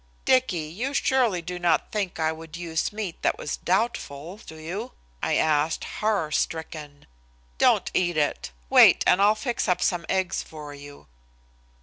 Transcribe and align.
"Dicky, 0.25 0.61
you 0.63 0.95
surely 0.95 1.43
do 1.43 1.59
not 1.59 1.91
think 1.91 2.19
I 2.19 2.31
would 2.31 2.57
use 2.57 2.91
meat 2.91 3.21
that 3.21 3.37
was 3.37 3.57
doubtful, 3.57 4.37
do 4.37 4.55
you?" 4.55 4.93
I 5.21 5.35
asked, 5.35 5.83
horror 5.83 6.31
stricken. 6.31 7.05
"Don't 7.59 7.91
eat 7.93 8.17
it. 8.17 8.51
Wait 8.67 9.03
and 9.05 9.21
I'll 9.21 9.35
fix 9.35 9.67
up 9.67 9.79
some 9.79 10.07
eggs 10.09 10.41
for 10.41 10.73
you." 10.73 11.05